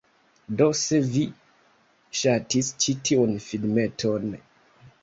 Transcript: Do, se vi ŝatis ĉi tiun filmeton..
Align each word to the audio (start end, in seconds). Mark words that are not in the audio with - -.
Do, 0.61 0.69
se 0.79 1.01
vi 1.17 1.25
ŝatis 2.21 2.73
ĉi 2.81 2.99
tiun 3.11 3.39
filmeton.. 3.51 4.37